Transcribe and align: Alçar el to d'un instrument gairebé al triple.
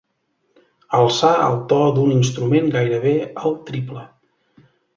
Alçar 0.99 1.33
el 1.49 1.59
to 1.73 1.77
d'un 1.99 2.15
instrument 2.15 2.73
gairebé 2.79 3.13
al 3.45 3.57
triple. 3.71 4.09